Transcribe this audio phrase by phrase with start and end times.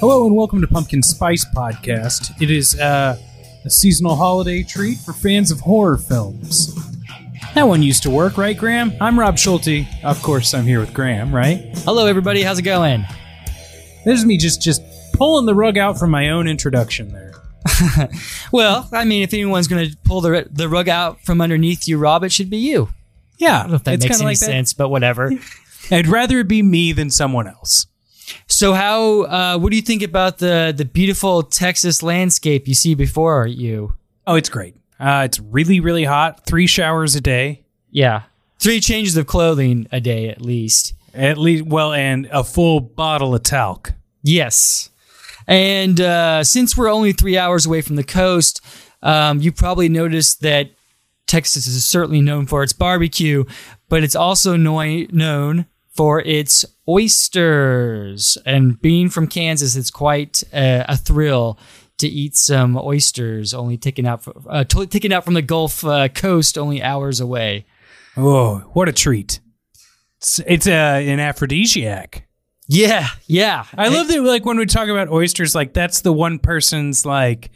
[0.00, 2.40] Hello and welcome to Pumpkin Spice Podcast.
[2.40, 3.18] It is uh,
[3.64, 6.74] a seasonal holiday treat for fans of horror films.
[7.54, 8.92] That one used to work, right, Graham?
[9.02, 9.86] I'm Rob Schulte.
[10.02, 11.72] Of course, I'm here with Graham, right?
[11.84, 12.42] Hello, everybody.
[12.42, 13.04] How's it going?
[14.06, 14.80] This is me just just
[15.12, 17.34] pulling the rug out from my own introduction there.
[18.50, 21.98] Well, I mean, if anyone's going to pull the the rug out from underneath you,
[21.98, 22.88] Rob, it should be you.
[23.38, 24.44] Yeah, I don't know if that makes any like that.
[24.46, 25.30] sense, but whatever.
[25.90, 27.86] I'd rather it be me than someone else.
[28.46, 29.22] So, how?
[29.22, 33.94] Uh, what do you think about the the beautiful Texas landscape you see before you?
[34.26, 34.74] Oh, it's great.
[35.00, 36.44] Uh, it's really, really hot.
[36.44, 38.22] Three showers a day, Yeah,
[38.58, 40.92] three changes of clothing a day at least.
[41.14, 41.64] at least.
[41.66, 43.92] Well, and a full bottle of talc.
[44.22, 44.90] Yes.
[45.46, 48.60] And uh, since we're only three hours away from the coast,
[49.02, 50.70] um, you probably noticed that
[51.28, 53.44] Texas is certainly known for its barbecue,
[53.88, 58.36] but it's also noi- known for its oysters.
[58.44, 61.58] And being from Kansas, it's quite uh, a thrill
[61.98, 66.08] to eat some oysters, only taken out fr- uh, taken out from the Gulf uh,
[66.08, 67.66] Coast, only hours away.
[68.16, 69.40] Oh, what a treat!
[70.16, 72.26] It's, it's uh, an aphrodisiac.
[72.68, 73.64] Yeah, yeah.
[73.76, 77.50] I love that, like when we talk about oysters, like that's the one person's like,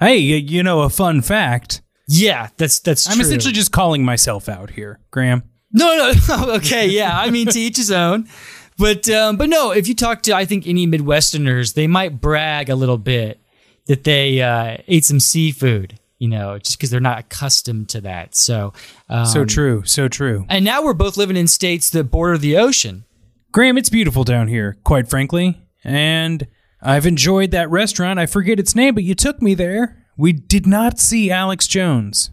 [0.00, 1.82] hey, you know, a fun fact.
[2.06, 3.08] Yeah, that's that's.
[3.08, 3.24] I'm true.
[3.24, 5.42] essentially just calling myself out here, Graham.
[5.72, 7.18] No, no, okay, yeah.
[7.18, 8.28] I mean, to each his own.
[8.76, 12.68] But um, but no, if you talk to I think any Midwesterners, they might brag
[12.68, 13.40] a little bit
[13.86, 18.34] that they uh, ate some seafood, you know, just because they're not accustomed to that.
[18.34, 18.72] So
[19.08, 20.44] um, So true, so true.
[20.48, 23.04] And now we're both living in states that border the ocean.
[23.52, 26.46] Graham, it's beautiful down here, quite frankly, and
[26.82, 28.18] I've enjoyed that restaurant.
[28.18, 30.03] I forget its name, but you took me there.
[30.16, 32.30] We did not see Alex Jones.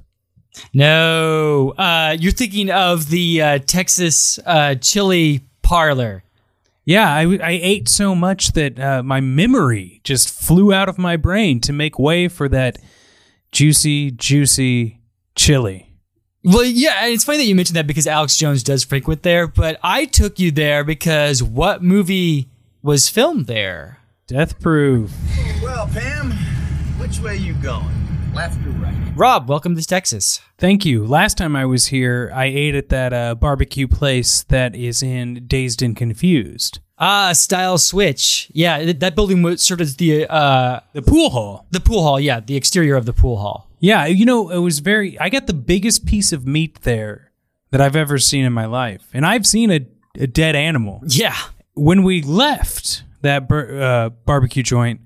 [0.73, 6.23] No, uh, you're thinking of the uh, Texas uh, chili parlor.
[6.83, 11.15] Yeah, I, I ate so much that uh, my memory just flew out of my
[11.15, 12.79] brain to make way for that
[13.51, 14.99] juicy, juicy
[15.35, 15.87] chili.
[16.43, 19.45] Well, yeah, and it's funny that you mentioned that because Alex Jones does frequent there,
[19.45, 22.49] but I took you there because what movie
[22.81, 23.99] was filmed there?
[24.25, 25.11] Death Proof.
[25.61, 26.33] Well, Pam,
[27.11, 27.85] which way you going?
[28.33, 28.95] Left or right?
[29.17, 30.39] Rob, welcome to Texas.
[30.57, 31.05] Thank you.
[31.05, 35.43] Last time I was here, I ate at that uh, barbecue place that is in
[35.45, 36.79] Dazed and Confused.
[36.97, 38.49] Ah, Stiles Switch.
[38.53, 41.65] Yeah, th- that building was sort of the uh, The pool hall.
[41.71, 42.17] the pool hall.
[42.17, 43.69] Yeah, the exterior of the pool hall.
[43.81, 45.19] Yeah, you know, it was very.
[45.19, 47.33] I got the biggest piece of meat there
[47.71, 49.85] that I've ever seen in my life, and I've seen a,
[50.17, 51.01] a dead animal.
[51.05, 51.35] Yeah.
[51.73, 55.01] When we left that bur- uh, barbecue joint,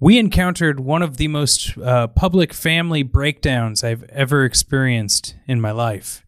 [0.00, 5.70] we encountered one of the most uh, public family breakdowns I've ever experienced in my
[5.70, 6.24] life.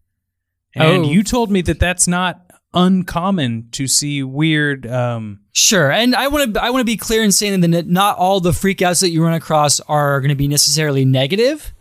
[0.74, 1.10] And Oh.
[1.10, 2.42] you told me that that's not
[2.74, 4.86] uncommon to see weird.
[4.86, 8.18] Um, Sure, and I want to I want to be clear in saying that not
[8.18, 11.72] all the freakouts that you run across are going to be necessarily negative.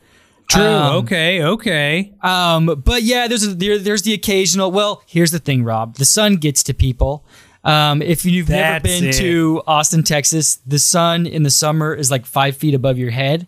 [0.49, 0.63] true.
[0.63, 1.43] Um, okay.
[1.43, 2.13] Okay.
[2.21, 4.71] Um, but yeah, there's a, there, there's the occasional.
[4.71, 5.97] Well, here's the thing, Rob.
[5.97, 7.25] The sun gets to people.
[7.65, 9.13] Um, if you've never been it.
[9.15, 13.47] to Austin, Texas, the sun in the summer is like five feet above your head.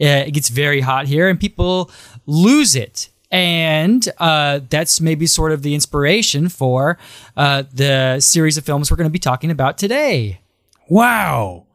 [0.00, 1.90] Uh, it gets very hot here, and people
[2.26, 3.10] lose it.
[3.30, 6.96] And uh, that's maybe sort of the inspiration for
[7.36, 10.40] uh, the series of films we're going to be talking about today.
[10.88, 11.66] Wow.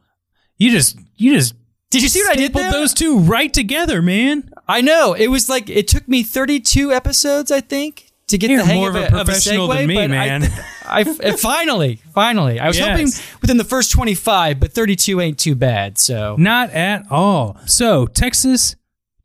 [0.58, 1.56] You just you just
[1.90, 2.72] Did you see what I did there?
[2.72, 4.50] those two right together, man.
[4.68, 8.60] I know it was like it took me 32 episodes, I think, to get You're
[8.60, 10.44] the hang more of of a, a of a professional segue, than me, man.
[10.44, 10.48] I,
[10.92, 11.04] I,
[11.38, 12.90] finally, finally, I was Yes.
[12.90, 15.98] hoping within the first 25, but 32 ain't too bad.
[15.98, 17.58] So Not at all.
[17.66, 18.76] So, Texas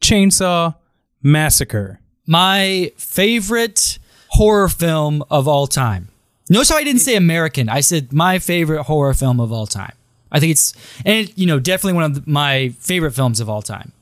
[0.03, 0.75] Chainsaw
[1.23, 2.01] Massacre.
[2.27, 3.99] my favorite
[4.31, 6.09] horror film of all time.
[6.49, 7.69] Notice how I didn't say American.
[7.69, 9.93] I said my favorite horror film of all time.
[10.31, 10.75] I think it's
[11.05, 13.93] and you know definitely one of the, my favorite films of all time.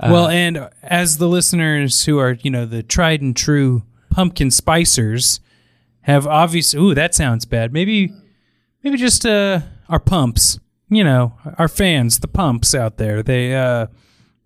[0.00, 4.48] Uh, well, and as the listeners who are, you know, the tried and true pumpkin
[4.48, 5.38] spicers
[6.04, 6.74] have obvious.
[6.74, 7.72] ooh, that sounds bad.
[7.72, 8.12] Maybe
[8.82, 10.58] maybe just uh our pumps,
[10.88, 13.22] you know, our fans, the pumps out there.
[13.22, 13.88] They uh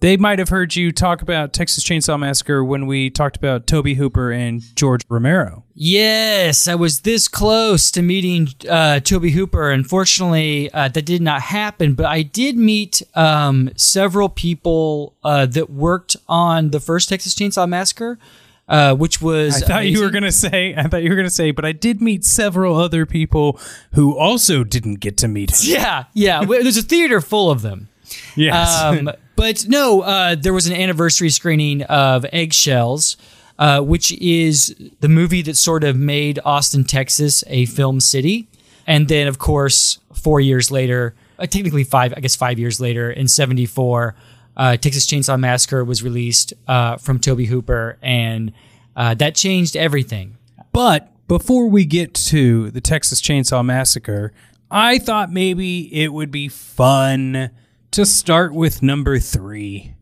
[0.01, 3.89] they might have heard you talk about Texas Chainsaw Massacre when we talked about Tobe
[3.89, 5.65] Hooper and George Romero.
[5.75, 9.73] Yes, I was this close to meeting uh, Tobe Hooper.
[9.73, 15.71] Unfortunately, uh, that did not happen, but I did meet um, several people uh, that
[15.71, 18.21] worked on the first Texas Chainsaw Massacre,
[18.69, 19.63] uh, which was.
[19.63, 20.75] I thought you were gonna say.
[20.77, 23.59] I thought you were gonna say, but I did meet several other people
[23.95, 25.57] who also didn't get to meet him.
[25.63, 26.45] Yeah, yeah.
[26.49, 27.89] There's a theater full of them.
[28.37, 28.83] Yes.
[28.83, 33.17] Um, but no, uh, there was an anniversary screening of Eggshells,
[33.59, 38.49] uh, which is the movie that sort of made Austin, Texas, a film city.
[38.87, 43.11] And then, of course, four years later, uh, technically five, I guess five years later,
[43.11, 44.15] in '74,
[44.59, 48.53] uh, Texas Chainsaw Massacre was released uh, from Tobe Hooper, and
[48.97, 50.37] uh, that changed everything.
[50.73, 54.33] But before we get to the Texas Chainsaw Massacre,
[54.71, 57.51] I thought maybe it would be fun
[57.93, 59.95] to start with number three.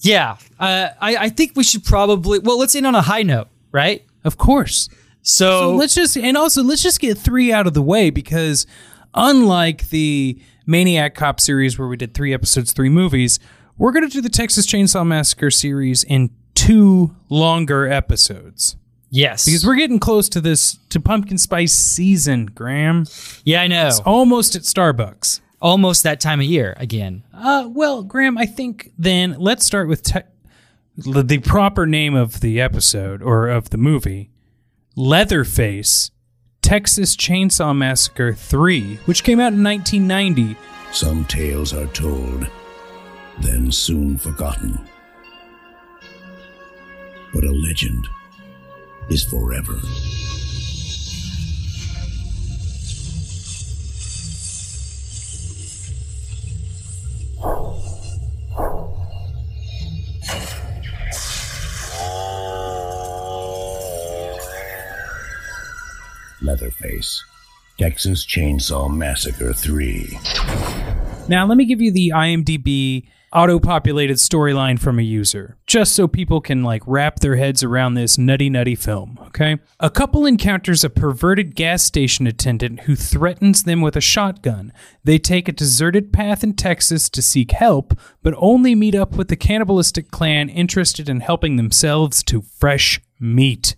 [0.00, 2.38] Yeah, uh, I, I think we should probably.
[2.38, 4.04] Well, let's end on a high note, right?
[4.24, 4.88] Of course.
[5.22, 8.66] So, So let's just and also let's just get three out of the way because
[9.14, 13.38] unlike the Maniac Cop series where we did three episodes, three movies,
[13.78, 18.76] we're gonna do the Texas Chainsaw Massacre series in two longer episodes.
[19.10, 23.06] yes, Because we're getting close to this to pumpkin spice season, Graham.
[23.44, 25.40] yeah, I know, Almost at Starbucks.
[25.60, 27.22] almost that time of year again.
[27.32, 30.20] Uh, well, Graham, I think then let's start with te-
[30.96, 34.30] the, the proper name of the episode or of the movie
[34.94, 36.10] Leatherface
[36.60, 40.56] Texas Chainsaw Massacre 3, which came out in 1990.
[40.92, 42.46] Some tales are told,
[43.40, 44.78] then soon forgotten.
[47.32, 48.08] But a legend
[49.08, 49.80] is forever.
[66.42, 67.24] Leatherface,
[67.78, 70.91] Texas Chainsaw Massacre 3.
[71.28, 76.06] Now, let me give you the IMDb auto populated storyline from a user, just so
[76.06, 79.58] people can like wrap their heads around this nutty, nutty film, okay?
[79.80, 84.72] A couple encounters a perverted gas station attendant who threatens them with a shotgun.
[85.04, 89.28] They take a deserted path in Texas to seek help, but only meet up with
[89.28, 93.76] the cannibalistic clan interested in helping themselves to fresh meat.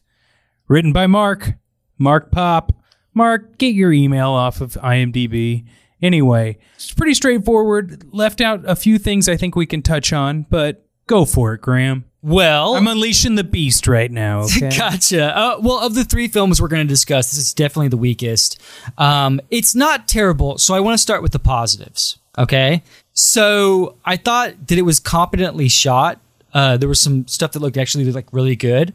[0.66, 1.54] Written by Mark.
[1.98, 2.72] Mark Pop.
[3.12, 5.64] Mark, get your email off of IMDb.
[6.04, 8.04] Anyway, it's pretty straightforward.
[8.12, 11.62] Left out a few things I think we can touch on, but go for it,
[11.62, 12.04] Graham.
[12.20, 14.42] Well, I'm unleashing the beast right now.
[14.44, 14.76] Okay?
[14.76, 15.34] Gotcha.
[15.34, 18.60] Uh, well, of the three films we're going to discuss, this is definitely the weakest.
[18.98, 22.18] Um, it's not terrible, so I want to start with the positives.
[22.36, 22.82] Okay.
[23.14, 26.20] So I thought that it was competently shot.
[26.52, 28.92] Uh, there was some stuff that looked actually like really good.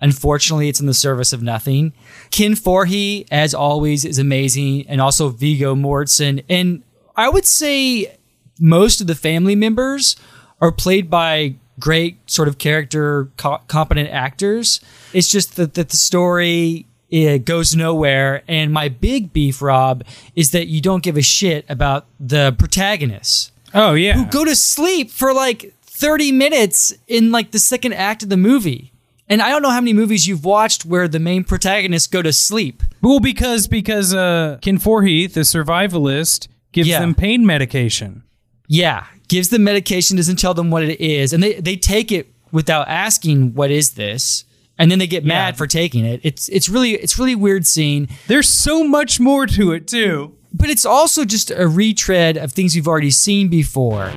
[0.00, 1.92] Unfortunately, it's in the service of nothing.
[2.30, 6.44] Ken Foree, as always, is amazing, and also Viggo Mortensen.
[6.48, 6.82] And
[7.16, 8.16] I would say
[8.60, 10.16] most of the family members
[10.60, 14.80] are played by great sort of character co- competent actors.
[15.12, 18.42] It's just that, that the story it goes nowhere.
[18.48, 20.04] And my big beef, Rob,
[20.36, 24.12] is that you don't give a shit about the protagonists Oh yeah.
[24.14, 28.36] who go to sleep for like 30 minutes in like the second act of the
[28.36, 28.92] movie.
[29.30, 32.32] And I don't know how many movies you've watched where the main protagonists go to
[32.32, 32.82] sleep.
[33.02, 37.00] well, because because uh, Ken Foree, the survivalist, gives Yeah.
[37.00, 38.22] them pain medication.
[38.68, 42.32] Yeah, gives them medication, doesn't tell them what it is, and they they take it
[42.52, 44.44] without asking what is this,
[44.78, 46.20] and then they get mad for taking it.
[46.22, 50.34] It's it's really it's really weird scene, There's so much more to it too.
[50.52, 54.10] but it's also just a retread of things we've already seen before.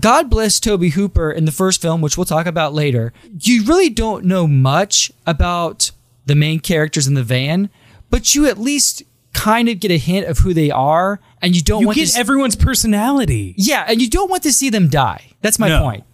[0.00, 3.12] God bless Tobe Hooper in the first film, which we'll talk about later.
[3.40, 5.90] You really don't know much about
[6.26, 7.70] the main characters in the van,
[8.08, 9.02] but you at least
[9.32, 12.00] kind of get a hint of who they are, and you don't You want to
[12.04, 13.54] get s- everyone's personality.
[13.56, 15.22] yeah, and you don't want to see them die.
[15.42, 15.82] That's my No.
[15.82, 16.04] point.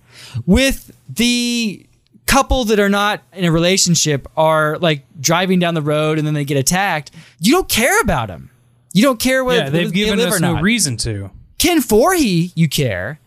[0.44, 1.84] With the
[2.26, 6.34] couple that are not in a relationship are like driving down the road and then
[6.34, 8.50] they get attacked, you don't care about them.
[8.92, 11.30] You don't care whether Yeah, they've given they live us or no reason to.
[11.58, 13.18] Ken Foree, you care.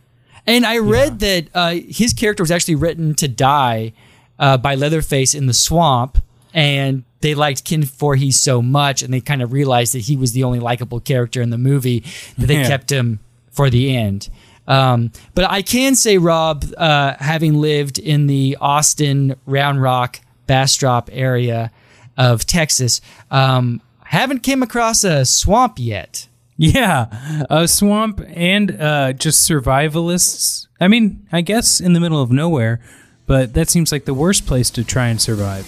[0.49, 3.93] And I read that uh, his character was actually written to die
[4.39, 6.17] uh, by Leatherface in the swamp,
[6.53, 10.31] and they liked Ken Foree so much, and they kind of realized that he was
[10.31, 12.03] the only likable character in the movie
[12.37, 12.67] that they Yeah.
[12.67, 13.19] kept him
[13.51, 14.29] for the end.
[14.67, 21.09] Um, but I can say, Rob, uh, having lived in the Austin, Round Rock, Bastrop
[21.11, 21.71] area
[22.17, 26.27] of Texas, um, haven't came across a swamp yet.
[26.61, 30.67] Yeah, a swamp and uh, just survivalists.
[30.81, 32.81] I mean, I guess in the middle of nowhere,
[33.25, 35.65] but that seems like the worst place to try and survive.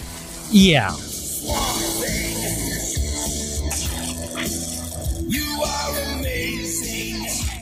[0.52, 0.90] Yeah.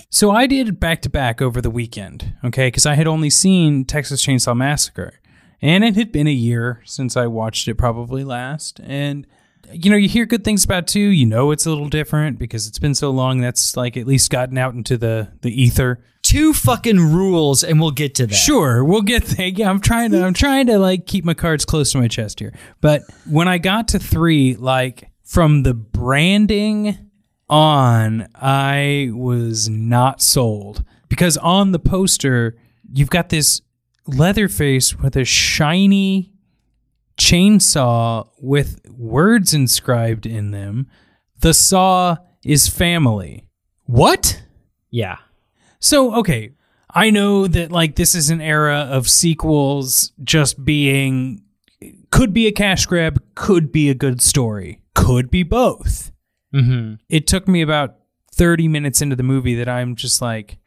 [0.10, 2.68] So I did back to back over the weekend, okay?
[2.68, 5.20] Because I had only seen Texas Chainsaw Massacre,
[5.62, 8.82] and it had been a year since I watched it probably last.
[8.84, 9.28] And
[9.72, 11.00] you know, you hear good things about two.
[11.00, 13.42] You know, it's a little different because it's been so long.
[13.42, 16.04] That's like at least gotten out into the the ether.
[16.22, 18.36] Two fucking rules, and we'll get to that.
[18.36, 19.48] Sure, we'll get there.
[19.48, 22.40] Yeah, I'm trying to I'm trying to like keep my cards close to my chest
[22.40, 22.54] here.
[22.82, 26.98] But when I got to three, like from the branding
[27.50, 30.84] on, I was not sold.
[31.08, 32.56] Because on the poster,
[32.92, 33.62] you've got this
[34.08, 36.34] Leatherface with a shiny
[37.30, 40.88] chainsaw with words inscribed in them.
[41.40, 43.46] The saw is family.
[43.86, 44.42] What?
[44.90, 45.18] Yeah.
[45.80, 46.52] So, okay,
[46.90, 51.44] I know that like this is an era of sequels just being
[52.12, 56.12] could be a cash grab, could be a good story, could be both.
[56.54, 56.96] Mm-hmm.
[57.10, 57.98] It took me about
[58.34, 60.58] 30 minutes into the movie that I'm just like,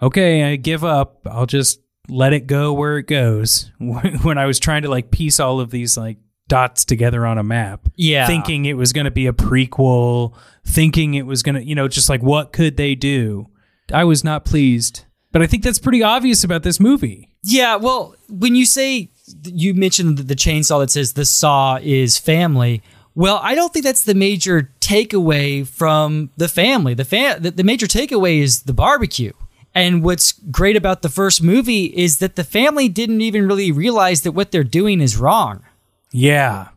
[0.00, 1.26] okay, I give up.
[1.28, 3.70] I'll just let it go where it goes.
[3.78, 7.42] When I was trying to like piece all of these like dots together on a
[7.42, 8.26] map, Yeah.
[8.26, 10.34] thinking it was going to be a prequel,
[10.64, 13.48] thinking it was going to, you know, just like what could they do?
[13.92, 15.04] I was not pleased.
[15.32, 17.30] But I think that's pretty obvious about this movie.
[17.42, 19.10] Yeah, well, when you say
[19.44, 22.82] you mentioned the, the chainsaw that says the saw is family,
[23.14, 26.94] well, I don't think that's the major takeaway from the family.
[26.94, 29.32] The fa- the, the major takeaway is the barbecue.
[29.76, 34.22] And what's great about the first movie is that the family didn't even really realize
[34.22, 35.64] that what they're doing is wrong.
[36.10, 36.68] Yeah.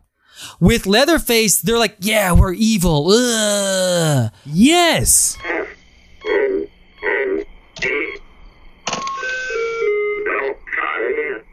[0.60, 4.30] With Leatherface, they're like, "Yeah, we're evil." Ugh.
[4.44, 5.38] Yes.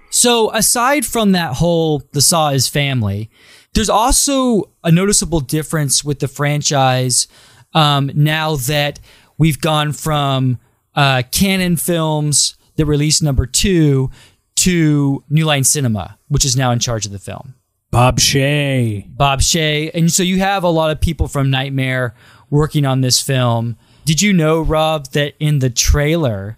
[0.09, 3.29] So aside from that whole the Saw is family,
[3.73, 7.29] there's also a noticeable difference with the franchise
[7.73, 8.99] um, now that
[9.37, 10.59] we've gone from
[10.97, 14.11] uh, Cannon films that released number two
[14.57, 17.53] to New Line Cinema, which is now in charge of the film.
[17.91, 19.05] Bob Shaye.
[19.15, 22.15] Bob Shaye, and so you have a lot of people from Nightmare
[22.49, 23.77] working on this film.
[24.03, 26.57] Did you know, Rob, that in the trailer,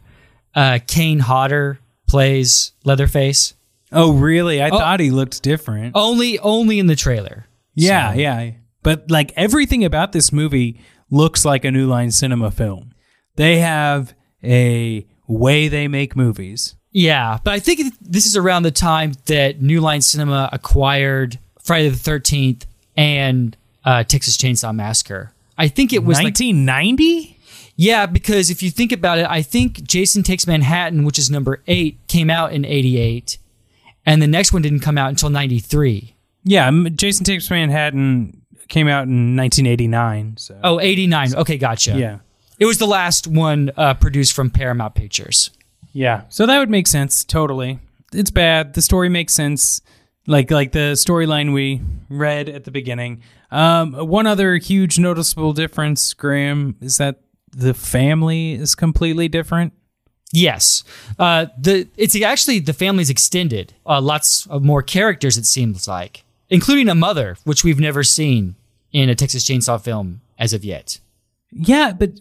[0.55, 3.53] uh, Kane Hodder plays Leatherface?
[3.91, 4.61] Oh, really?
[4.61, 5.93] I thought he looked different.
[5.95, 7.47] Only, only in the trailer.
[7.75, 8.51] yeah, yeah.
[8.81, 10.79] But like everything about this movie
[11.09, 12.93] looks like a New Line Cinema film.
[13.35, 16.75] They have a way they make movies.
[16.91, 21.89] Yeah, but I think this is around the time that New Line Cinema acquired Friday
[21.89, 22.65] the Thirteenth
[22.97, 23.55] and
[23.85, 25.31] uh, Texas Chainsaw Massacre.
[25.57, 27.37] I think it was like 1990?
[27.75, 31.61] yeah, because if you think about it, I think Jason Takes Manhattan, which is number
[31.67, 33.37] eight, came out in '88,
[34.05, 36.15] and the next one didn't come out until '93.
[36.43, 40.37] Yeah, Jason Takes Manhattan came out in 1989.
[40.37, 41.35] So Oh, 89.
[41.35, 41.97] Okay, gotcha.
[41.97, 42.19] yeah,
[42.59, 45.49] It was the last one uh, produced from Paramount Pictures.
[45.93, 46.23] yeah.
[46.29, 47.79] So that would make sense totally.
[48.13, 48.73] It's bad.
[48.73, 49.81] The story makes sense.
[50.27, 53.23] Like like the storyline we read at the beginning.
[53.49, 59.73] Um, one other huge noticeable difference, Graham, is that the family is completely different.
[60.31, 60.83] Yes,
[61.17, 63.73] uh, the it's actually the family's extended.
[63.87, 65.35] Uh, lots of more characters.
[65.37, 68.55] It seems like, including a mother, which we've never seen
[68.91, 70.99] in a Texas Chainsaw film as of yet.
[71.51, 72.19] Yeah, but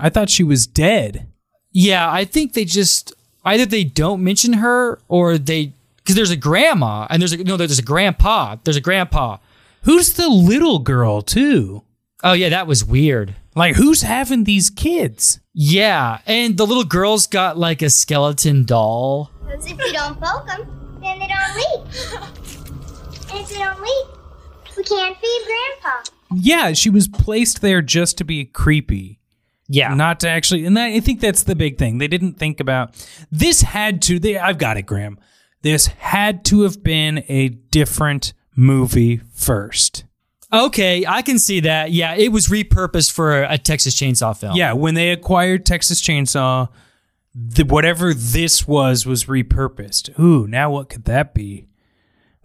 [0.00, 1.26] I thought she was dead.
[1.72, 3.12] Yeah, I think they just
[3.44, 7.56] either they don't mention her or they because there's a grandma and there's a no
[7.56, 8.56] there's a grandpa.
[8.64, 9.38] There's a grandpa.
[9.82, 11.84] Who's the little girl too?
[12.24, 13.36] Oh yeah, that was weird.
[13.54, 15.40] Like who's having these kids?
[15.52, 19.30] Yeah, and the little girl's got like a skeleton doll.
[19.44, 22.40] Because if you don't poke them, then they don't leak.
[23.32, 26.02] And if they don't leak, we can't feed Grandpa.
[26.34, 29.19] Yeah, she was placed there just to be creepy.
[29.72, 31.98] Yeah, not to actually and i think that's the big thing.
[31.98, 32.94] They didn't think about
[33.30, 35.18] this had to they, i've got it graham.
[35.62, 40.04] This had to have been a different movie first.
[40.52, 41.92] Okay, I can see that.
[41.92, 44.56] Yeah, it was repurposed for a Texas Chainsaw film.
[44.56, 46.68] yeah when they acquired texas chainsaw
[47.32, 50.18] the, whatever this was was repurposed.
[50.18, 51.68] Ooh now what could that be?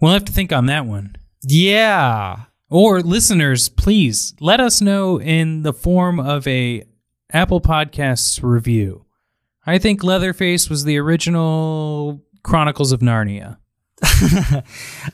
[0.00, 1.16] We'll have to think on that one.
[1.42, 2.44] Yeah.
[2.70, 6.84] or listeners please let us know in the form of a
[7.32, 9.04] apple podcasts review
[9.66, 13.56] i think leatherface was the original chronicles of narnia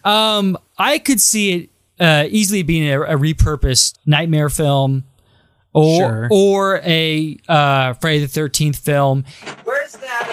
[0.05, 5.05] Um, I could see it uh, easily being a, a repurposed Nightmare film,
[5.73, 6.29] or Sure.
[6.33, 9.25] or a uh, Friday the Thirteenth film.
[9.65, 10.27] Where's that,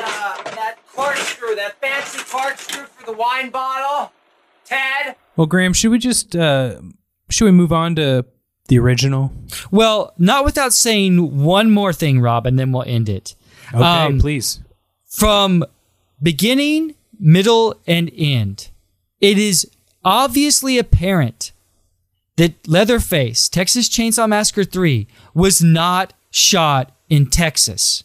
[0.45, 4.11] uh, that corkscrew, that fancy corkscrew for the wine bottle?
[4.65, 5.15] Ted?
[5.35, 6.81] Well, Graham, should we just uh
[7.29, 8.25] should we move on to
[8.69, 9.31] the original?
[9.71, 13.35] Well, not without saying one more thing, Rob, and then we'll end it.
[13.73, 14.59] Okay, Um, please.
[15.05, 15.63] From
[16.23, 18.69] beginning, middle, and end,
[19.19, 19.69] it is
[20.05, 21.51] obviously apparent
[22.37, 28.03] that Leatherface, Texas Chainsaw Massacre 3, was not shot in Texas.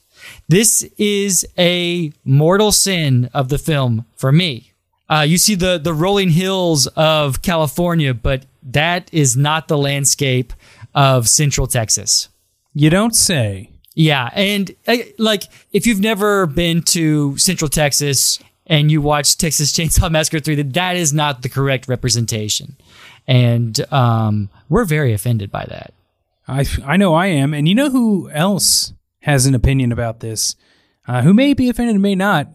[0.48, 4.72] This is a mortal sin of the film for me.
[5.08, 10.52] Uh, you see the, the rolling hills of California, but that is not the landscape
[10.94, 12.28] of Central Texas.
[12.72, 13.70] You don't say.
[13.94, 19.72] Yeah, and uh, like if you've never been to Central Texas and you watch Texas
[19.72, 22.76] Chainsaw Massacre 3, that that is not the correct representation.
[23.26, 25.94] And um, we're very offended by that.
[26.48, 27.54] I, I know I am.
[27.54, 30.56] And you know who else has an opinion about this,
[31.06, 32.48] uh, who may be offended and may not,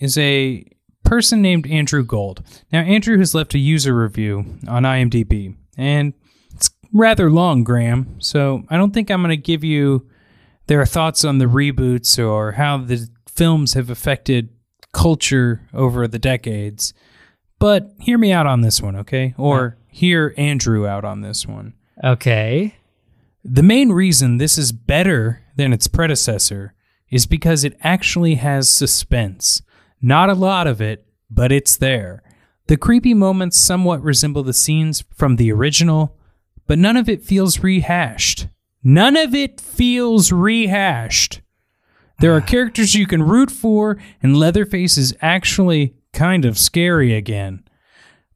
[0.00, 0.64] is a
[1.08, 2.42] person named Andrew Gold.
[2.70, 6.12] Now, Andrew has left a user review on IMDb, and
[6.54, 8.20] it's rather long, Graham.
[8.20, 10.06] So I don't think I'm going to give you
[10.66, 14.50] their thoughts on the reboots or how the films have affected
[14.92, 16.92] culture over the decades.
[17.58, 19.34] But hear me out on this one, okay?
[19.36, 21.74] Or hear Andrew out on this one.
[22.04, 22.76] Okay.
[23.42, 26.74] The main reason this is better than its predecessor
[27.10, 29.62] is because it actually has suspense.
[30.00, 32.22] Not a lot of it, but it's there.
[32.68, 36.16] The creepy moments somewhat resemble the scenes from the original,
[36.66, 38.48] but none of it feels rehashed.
[38.84, 41.40] None of it feels rehashed.
[42.20, 47.64] There are characters you can root for, and Leatherface is actually kind of scary again.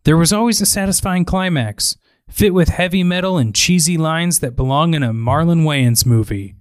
[0.05, 1.97] There was always a satisfying climax,
[2.29, 6.55] fit with heavy metal and cheesy lines that belong in a Marlon Wayans movie.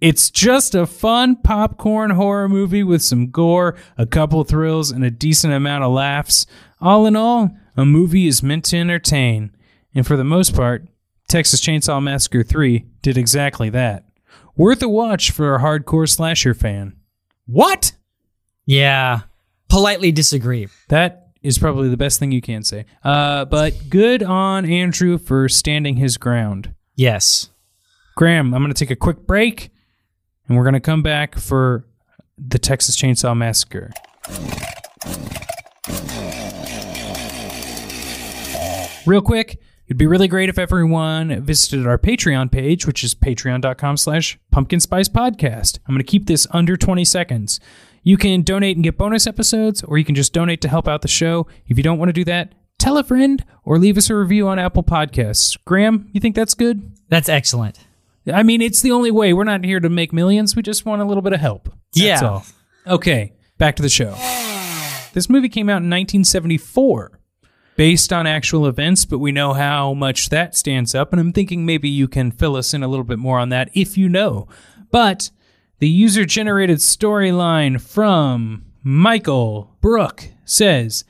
[0.00, 5.10] It's just a fun popcorn horror movie with some gore, a couple thrills, and a
[5.10, 6.46] decent amount of laughs.
[6.80, 9.56] All in all, a movie is meant to entertain.
[9.94, 10.86] And for the most part,
[11.28, 14.04] Texas Chainsaw Massacre 3 did exactly that.
[14.54, 16.96] Worth a watch for a hardcore slasher fan.
[17.46, 17.92] What?
[18.66, 19.20] Yeah.
[19.68, 20.68] Politely disagree.
[20.88, 22.84] That is probably the best thing you can say.
[23.02, 26.74] Uh, but good on Andrew for standing his ground.
[26.94, 27.50] Yes.
[28.14, 29.70] Graham, I'm going to take a quick break
[30.48, 31.84] and we're going to come back for
[32.38, 33.90] the Texas Chainsaw Massacre.
[39.06, 43.96] Real quick, it'd be really great if everyone visited our Patreon page, which is patreon.com
[43.96, 45.78] slash pumpkin spice podcast.
[45.86, 47.60] I'm going to keep this under 20 seconds.
[48.02, 51.02] You can donate and get bonus episodes, or you can just donate to help out
[51.02, 51.46] the show.
[51.66, 54.48] If you don't want to do that, tell a friend or leave us a review
[54.48, 55.56] on Apple Podcasts.
[55.64, 56.92] Graham, you think that's good?
[57.08, 57.85] That's excellent.
[58.32, 59.32] I mean, it's the only way.
[59.32, 60.56] We're not here to make millions.
[60.56, 61.68] We just want a little bit of help.
[61.94, 62.28] That's Yeah.
[62.28, 62.46] all.
[62.86, 64.14] Okay, back to the show.
[65.12, 67.20] This movie came out in 1974,
[67.76, 71.64] based on actual events, but we know how much that stands up, and I'm thinking
[71.64, 74.46] maybe you can fill us in a little bit more on that if you know.
[74.90, 75.30] But
[75.78, 81.04] the user generated storyline from Michael Brook says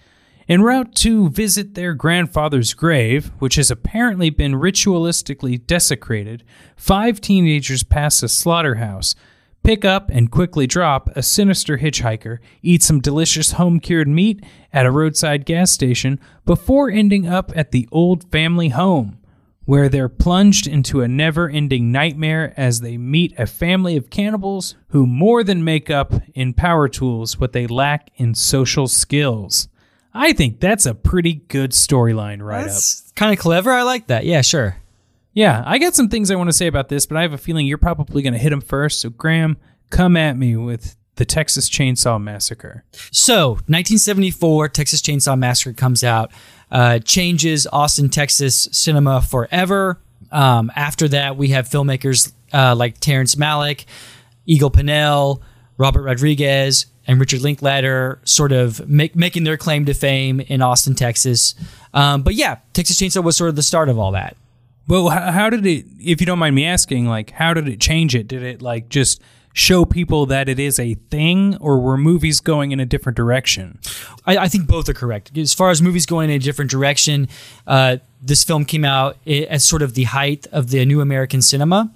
[0.49, 6.45] En route to visit their grandfather's grave, which has apparently been ritualistically desecrated,
[6.77, 9.17] five teenagers pass a slaughterhouse,
[9.65, 14.41] pick up and quickly drop a sinister hitchhiker, eat some delicious home cured meat
[14.73, 19.19] at a roadside gas station before ending up at the old family home,
[19.65, 24.77] where they're plunged into a never ending nightmare as they meet a family of cannibals
[24.91, 29.67] who more than make up in power tools what they lack in social skills.
[30.17, 32.67] I think that's a pretty good storyline right up.
[32.67, 33.71] That's kind of clever.
[33.71, 34.25] I like that.
[34.25, 34.77] Yeah, sure.
[35.33, 37.39] Yeah, I got some things I want to say about this, but I have a
[37.39, 39.01] feeling you're probably going to hit them first.
[39.01, 39.59] So, Graham,
[39.91, 42.85] come at me with the Texas Chainsaw Massacre.
[43.13, 46.33] So, 1974, Texas Chainsaw Massacre comes out,
[46.71, 50.01] uh, changes Austin, Texas cinema forever.
[50.33, 53.85] Um, after that, we have filmmakers uh, like Terrence Malick,
[54.47, 55.43] Eagle Pennell,
[55.77, 60.95] Robert Rodriguez, and Richard Linklater sort of make, making their claim to fame in Austin,
[60.95, 61.55] Texas.
[61.95, 64.37] Um, but yeah, Texas Chainsaw was sort of the start of all that.
[64.89, 68.15] Well, how, did it, if you don't mind me asking, like, how did it change
[68.15, 68.29] it?
[68.29, 69.21] Did it, like, just
[69.53, 73.81] show people that it is a thing, or were movies going in a different direction?
[74.27, 75.37] I, I think both are correct.
[75.37, 77.29] As far as movies going in a different direction,
[77.67, 81.91] uh, this film came out as sort of the height of the new American cinema,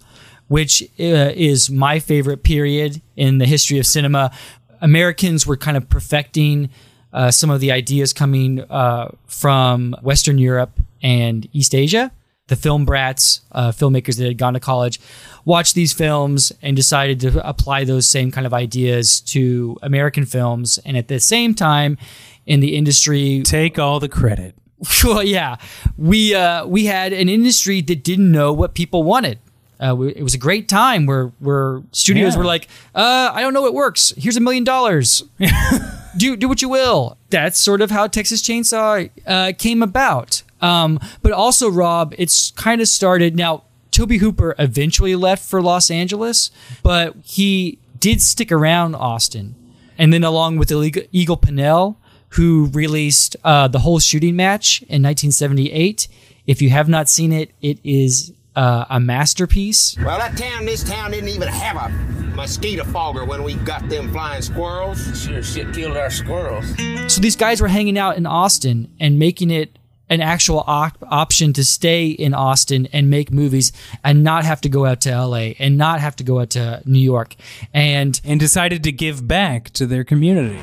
[0.48, 4.32] which uh, is my favorite period in the history of cinema.
[4.80, 6.70] Americans were kind of perfecting
[7.12, 12.12] uh, some of the ideas coming uh, from Western Europe and East Asia.
[12.46, 15.00] The film brats, uh, filmmakers that had gone to college,
[15.44, 20.78] watched these films and decided to apply those same kind of ideas to American films.
[20.84, 21.96] And at the same time,
[22.46, 24.56] in the industry, Take all the credit.
[25.04, 25.56] well, yeah,
[25.96, 29.38] we uh, we had an industry that didn't know what people wanted.
[29.80, 32.38] Uh, we, it was a great time where where studios Yeah.
[32.38, 34.12] were like, uh, I don't know what works.
[34.16, 35.22] Here's a million dollars.
[36.16, 37.16] Do do what you will.
[37.30, 40.42] That's sort of how Texas Chainsaw uh, came about.
[40.60, 43.62] Um, but also, Rob, it's kind of started now.
[43.92, 46.50] Tobe Hooper eventually left for Los Angeles,
[46.82, 49.54] but he did stick around Austin.
[49.98, 51.96] And then, along with Eagle Eagle Pennell,
[52.30, 56.08] who released uh, the whole shooting match in 1978.
[56.46, 59.96] If you have not seen it, it is uh, a masterpiece.
[60.04, 61.88] Well, that town, this town didn't even have a
[62.36, 65.18] mosquito fogger when we got them flying squirrels.
[65.18, 66.66] Sure shit killed our squirrels.
[67.10, 69.78] So these guys were hanging out in Austin and making it
[70.10, 73.72] an actual op- option to stay in Austin and make movies
[74.04, 76.82] and not have to go out to LA and not have to go out to
[76.84, 77.36] New York.
[77.72, 80.58] And and decided to give back to their community.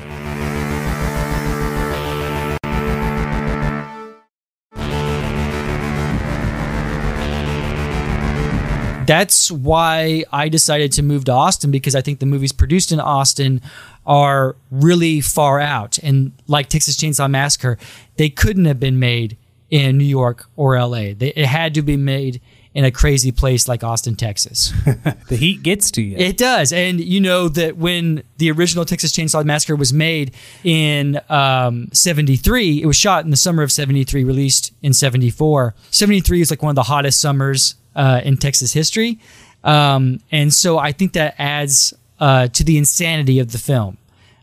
[9.08, 13.00] That's why I decided to move to Austin because I think the movies produced in
[13.00, 13.62] Austin
[14.06, 15.96] are really far out.
[15.98, 17.78] And like Texas Chainsaw Massacre,
[18.18, 19.38] they couldn't have been made
[19.70, 21.14] in New York or LA.
[21.16, 22.42] They, it had to be made
[22.74, 24.74] in a crazy place like Austin, Texas.
[25.28, 26.16] The heat gets to you.
[26.16, 26.72] It does.
[26.72, 32.82] And you know that when the original Texas Chainsaw Massacre was made in um, 73,
[32.82, 35.74] it was shot in the summer of 73, released in 74.
[35.90, 39.18] 73 is like one of the hottest summers uh, in Texas history.
[39.64, 43.98] Um, and so I think that adds uh, to the insanity of the film.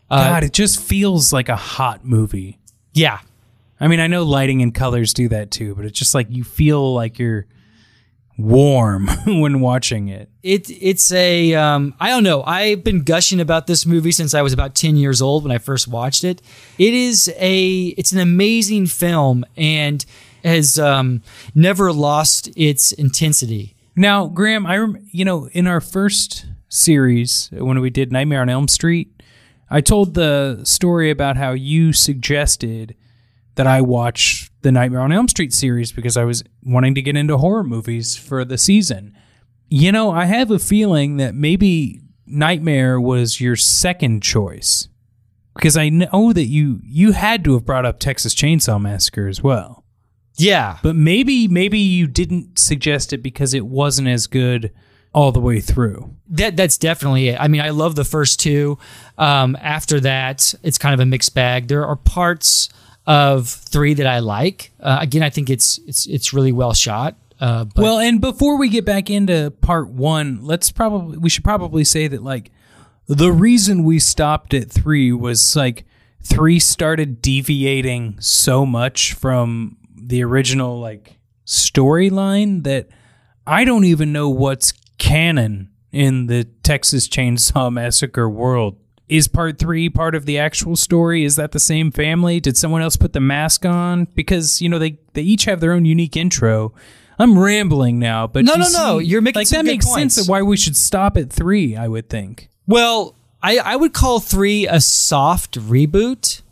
[0.08, 2.58] God, it just feels like a hot movie.
[2.92, 3.18] Yeah.
[3.80, 6.44] I mean, I know lighting and colors do that too, but it's just like you
[6.44, 7.46] feel like you're
[8.38, 10.28] warm when watching it.
[10.42, 12.42] It it's a um, I don't know.
[12.44, 15.58] I've been gushing about this movie since I was about ten years old when I
[15.58, 16.40] first watched it.
[16.78, 20.04] It is a it's an amazing film and
[20.46, 21.22] has um,
[21.54, 23.76] never lost its intensity.
[23.94, 28.48] Now, Graham, I rem- you know in our first series when we did Nightmare on
[28.48, 29.22] Elm Street,
[29.70, 32.94] I told the story about how you suggested
[33.56, 37.16] that I watch the Nightmare on Elm Street series because I was wanting to get
[37.16, 39.16] into horror movies for the season.
[39.68, 44.88] You know, I have a feeling that maybe Nightmare was your second choice
[45.56, 49.42] because I know that you you had to have brought up Texas Chainsaw Massacre as
[49.42, 49.85] well.
[50.36, 54.72] Yeah, But maybe maybe you didn't suggest it because it wasn't as good
[55.12, 56.14] all the way through.
[56.28, 57.40] That that's definitely it.
[57.40, 58.78] I mean, I love the first two.
[59.16, 61.68] Um, after that, it's kind of a mixed bag.
[61.68, 62.68] There are parts
[63.06, 64.72] of three that I like.
[64.80, 67.16] Uh, again, I think it's it's it's really well shot.
[67.40, 71.44] Uh, but well, and before we get back into part one, let's probably we should
[71.44, 72.50] probably say that like
[73.06, 75.84] the reason we stopped at three was like
[76.22, 82.88] three started deviating so much from the original like storyline that
[83.46, 88.76] I don't even know what's canon in the Texas Chainsaw Massacre world.
[89.08, 91.24] Is part three part of the actual story?
[91.24, 92.40] Is that the same family?
[92.40, 94.06] Did someone else put the mask on?
[94.14, 96.74] Because you know they they each have their own unique intro.
[97.18, 100.16] I'm rambling now, but No, no, no, you're making like that makes points.
[100.16, 101.76] sense of why we should stop at three.
[101.76, 106.42] I would think well, I I would call three a soft reboot.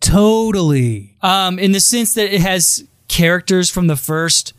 [0.00, 1.16] totally.
[1.20, 4.54] um, in the sense that it has characters from the first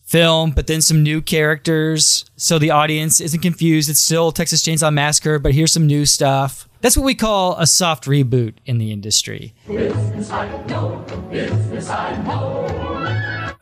[0.00, 3.90] film, but then some new characters, so the audience isn't confused.
[3.90, 6.66] It's still Texas Chainsaw Massacre, but here's some new stuff.
[6.80, 9.54] That's what we call a soft reboot in the industry.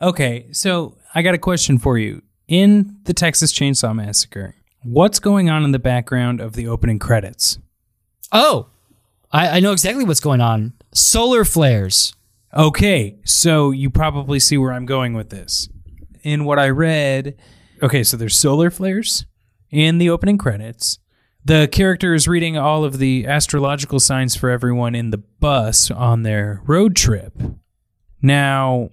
[0.01, 2.21] Okay, so I got a question for you.
[2.47, 7.59] In the Texas Chainsaw Massacre, what's going on in the background of the opening credits?
[8.31, 8.67] Oh,
[9.29, 10.71] I, I know exactly what's going on.
[10.93, 12.13] Solar flares.
[12.57, 15.69] Okay, so you probably see where I'm going with this.
[16.23, 17.37] In what I read,
[17.83, 19.27] okay, so there's solar flares
[19.69, 20.97] in the opening credits.
[21.45, 26.23] The character is reading all of the astrological signs for everyone in the bus on
[26.23, 27.39] their road trip.
[28.23, 28.89] Now,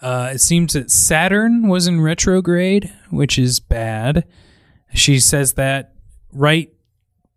[0.00, 4.24] uh, it seems that Saturn was in retrograde, which is bad.
[4.94, 5.96] She says that
[6.32, 6.72] right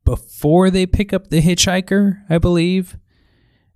[0.05, 2.97] before they pick up the hitchhiker, I believe.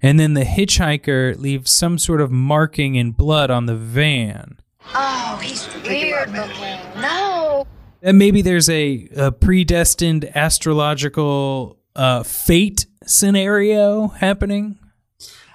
[0.01, 4.57] And then the hitchhiker leaves some sort of marking in blood on the van.
[4.95, 6.79] Oh, he's weird looking.
[7.01, 7.67] No.
[8.01, 14.79] And maybe there's a, a predestined astrological uh, fate scenario happening,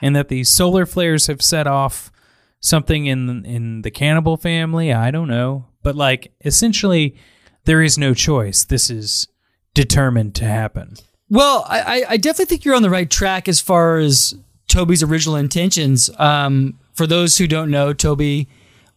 [0.02, 2.12] and that the solar flares have set off
[2.61, 4.92] something in in the cannibal family.
[4.92, 7.16] I don't know, but like essentially,
[7.64, 8.64] there is no choice.
[8.64, 9.26] This is
[9.72, 10.96] determined to happen.
[11.30, 14.34] Well, I, I- definitely think you're on the right track as far as
[14.68, 16.10] Tobe's original intentions.
[16.18, 18.46] Um, for those who don't know, Tobe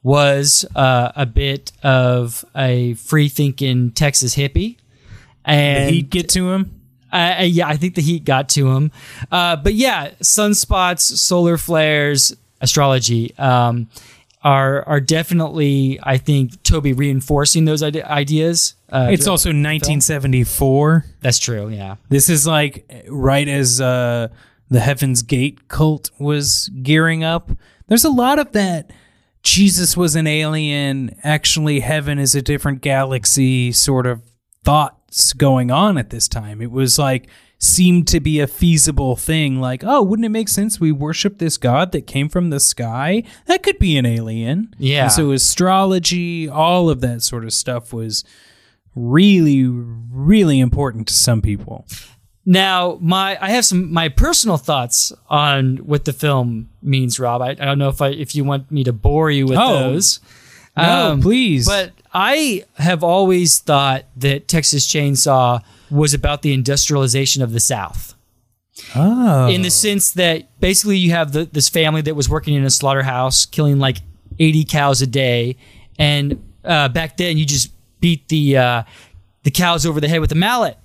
[0.04, 4.78] was uh, a bit of a free thinking Texas hippie.
[5.46, 6.82] And Did he get to him?
[7.12, 8.92] Uh, yeah, I think the heat got to him.
[9.32, 13.34] Uh, but yeah, sunspots, solar flares, astrology.
[13.38, 13.88] Um,
[14.44, 18.76] are are definitely, I think, Tobe reinforcing those ide- ideas.
[18.90, 21.06] Uh, It's also 1974.
[21.22, 21.70] that's true.
[21.70, 21.96] Yeah.
[22.10, 24.28] This is like right as uh,
[24.70, 27.52] the Heaven's Gate cult was gearing up.
[27.88, 28.92] There's a lot of that.
[29.44, 31.16] Jesus was an alien.
[31.24, 33.72] Actually, heaven is a different galaxy.
[33.72, 34.22] Sort of
[34.64, 36.62] thoughts going on at this time.
[36.62, 37.28] It was like
[37.60, 39.60] seemed to be a feasible thing.
[39.60, 43.24] Like, oh, wouldn't it make sense we worship this god that came from the sky?
[43.46, 44.74] That could be an alien.
[44.78, 45.04] Yeah.
[45.04, 48.24] And so astrology, all of that sort of stuff was
[48.96, 51.86] really, really important to some people.
[52.46, 57.42] Now, my I have some my personal thoughts on what the film means, Rob.
[57.42, 59.74] I, I don't know if I if you want me to bore you with Oh,
[59.92, 60.20] those.
[60.78, 61.68] No, please.
[61.68, 67.60] Um, But I have always thought that Texas Chainsaw was about the industrialization of the
[67.60, 68.14] South.
[68.96, 69.48] Oh.
[69.48, 72.70] in the sense that basically you have the, this family that was working in a
[72.70, 73.98] slaughterhouse, killing like
[74.38, 75.58] 80 cows a day,
[75.98, 78.84] and uh, back then you just beat the uh,
[79.44, 80.78] the cows over the head with a mallet.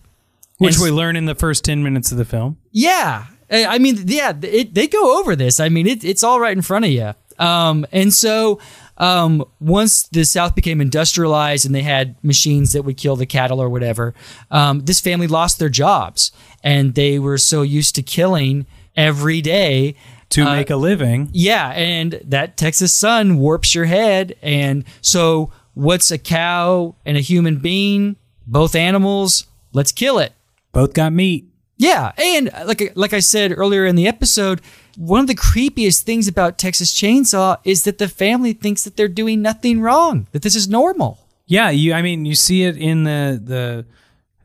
[0.57, 2.57] Which And we learn in the first 10 minutes of the film.
[2.71, 5.61] Yeah, I I mean, yeah, it, they go over this.
[5.61, 7.13] I mean, it, it's all right in front of you.
[7.39, 8.59] Um, and so
[8.99, 13.61] um, once the South became industrialized and they had machines that would kill the cattle
[13.61, 14.15] or whatever,
[14.51, 16.31] um, this family lost their jobs
[16.63, 19.95] and they were so used to killing every day
[20.31, 21.29] To Uh, make a living.
[21.33, 24.35] yeah, and that Texas sun warps your head.
[24.43, 28.17] And so, what's a cow and a human being?
[28.47, 29.45] Both animals.
[29.73, 30.33] Let's kill it.
[30.73, 31.47] Both got meat.
[31.83, 34.61] Yeah, and uh, like uh, like I said earlier in the episode,
[34.97, 39.09] one of the creepiest things about Texas Chainsaw is that the family thinks that they're
[39.09, 41.19] doing nothing wrong, that this is normal.
[41.47, 43.85] Yeah, you I mean, you see it in the the,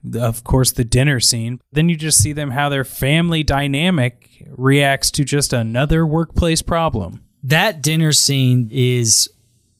[0.04, 1.62] the of course the dinner scene.
[1.71, 7.23] Then you just see them how their family dynamic reacts to just another workplace problem.
[7.43, 9.30] That dinner scene is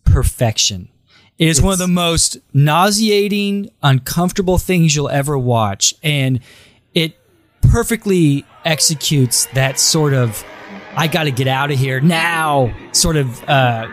[0.06, 0.90] perfection.
[1.40, 5.96] It is one of the most nauseating, uncomfortable things you'll ever watch.
[6.04, 6.40] And
[7.62, 10.44] perfectly executes that sort of,
[10.96, 13.88] I got to get out of here now sort of uh,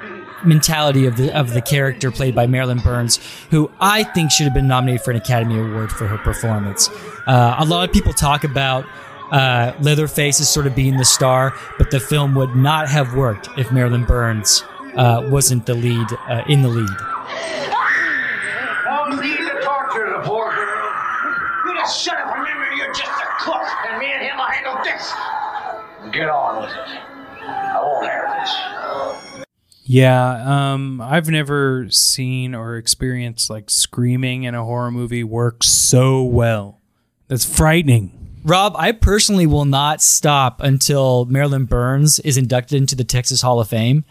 [0.45, 3.19] mentality of the, of the character played by Marilyn Burns,
[3.51, 6.89] who I think should have been nominated for an Academy Award for her performance.
[7.27, 8.85] Uh, a lot of people talk about
[9.33, 13.49] uh, Leatherface as sort of being the star, but the film would not have worked
[13.57, 14.63] if Marilyn Burns
[14.97, 17.74] uh, wasn't the lead uh, in the lead.
[21.85, 22.35] You just shut up.
[22.35, 25.13] Remember, you're just a cook, and me and him will handle this.
[26.15, 26.99] Get on with it.
[27.47, 29.45] I won't have this.
[29.85, 36.25] Yeah, um I've never seen or experienced like screaming in a horror movie work so
[36.25, 36.81] well.
[37.29, 38.41] That's frightening.
[38.45, 43.61] Rob, I personally will not stop until Marilyn Burns is inducted into the Texas Hall
[43.61, 44.07] of Fame.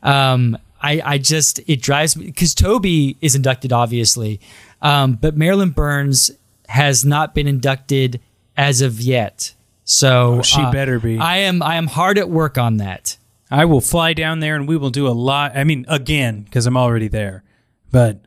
[0.00, 2.86] Um, I, I just it drives me because Tobe
[3.20, 4.38] is inducted, obviously,
[4.80, 6.30] um, but Marilyn Burns
[6.68, 8.20] has not been inducted
[8.56, 9.54] as of yet.
[9.84, 11.18] So Oh, she uh, better be.
[11.18, 13.16] I am I am hard at work on that.
[13.50, 15.56] I will fly down there and we will do a lot.
[15.56, 17.44] I mean, again, because I'm already there,
[17.92, 18.20] but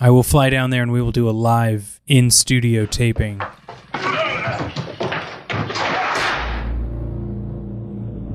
[0.00, 3.40] I will fly down there and we will do a live in studio taping.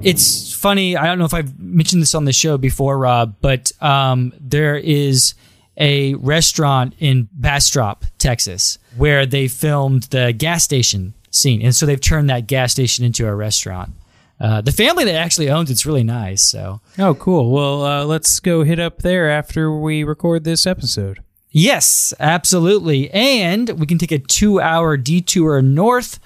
[0.02, 0.96] it's funny.
[0.96, 4.78] I don't know if I've mentioned this on the show before, Rob, but um, there
[4.78, 5.34] is
[5.78, 12.00] a restaurant in Bastrop, Texas, where they filmed the gas station scene, and so they've
[12.02, 13.92] turned that gas station into a restaurant.
[14.40, 16.42] Uh, the family that actually owns it's really nice.
[16.44, 17.52] So Oh, cool.
[17.52, 21.20] Well, uh, let's go hit up there after we record this episode.
[21.52, 23.10] Yes, absolutely.
[23.12, 26.20] And we can take a two hour detour north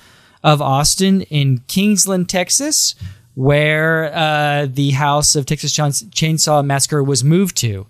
[0.43, 2.93] of Austin in Kingsland, Texas,
[3.33, 7.87] where uh, the house of Texas Chainsaw Massacre was moved to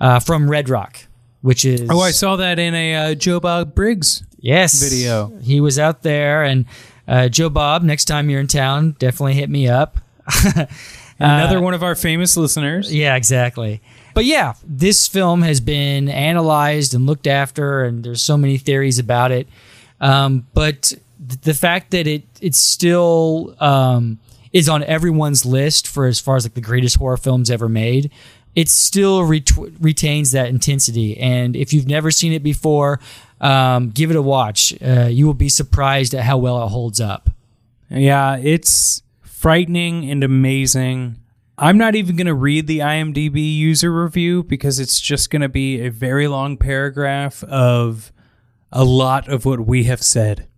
[0.00, 1.06] uh, from Red Rock,
[1.44, 1.90] which is.
[1.90, 4.22] Oh, I saw that in a uh, Joe Bob Briggs.
[4.38, 4.82] Yes.
[4.82, 5.30] video.
[5.42, 6.42] He was out there.
[6.42, 6.64] And
[7.06, 9.98] uh, Joe Bob, next time you're in town, definitely hit me up.
[11.18, 12.92] Another one of our famous listeners.
[12.92, 13.82] Yeah, exactly.
[14.14, 18.98] But yeah, this film has been analyzed and looked after, and there's so many theories
[18.98, 19.46] about it.
[20.00, 24.18] Um, but th- the fact that it it still um,
[24.54, 28.10] is on everyone's list for as far as like the greatest horror films ever made,
[28.54, 31.18] it still ret- retains that intensity.
[31.18, 33.00] And if you've never seen it before,
[33.40, 34.74] um, give it a watch.
[34.82, 37.30] Uh, you will be surprised at how well it holds up.
[37.90, 41.16] Yeah, it's frightening and amazing.
[41.58, 45.48] I'm not even going to read the IMDb user review because it's just going to
[45.48, 48.12] be a very long paragraph of
[48.72, 50.48] a lot of what we have said.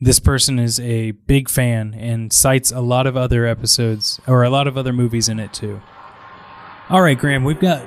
[0.00, 4.50] This person is a big fan and cites a lot of other episodes or a
[4.50, 5.80] lot of other movies in it too.
[6.90, 7.86] All right, Graham, we've got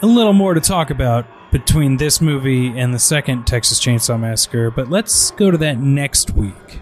[0.00, 4.70] a little more to talk about between this movie and the second Texas Chainsaw Massacre,
[4.70, 6.80] but let's go to that next week.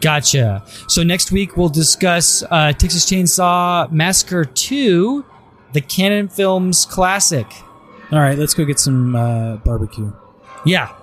[0.00, 0.64] Gotcha.
[0.86, 5.24] So next week we'll discuss uh, Texas Chainsaw Massacre 2,
[5.72, 7.46] the Cannon Films classic.
[8.12, 10.12] All right, let's go get some uh, barbecue.
[10.64, 10.94] Yeah.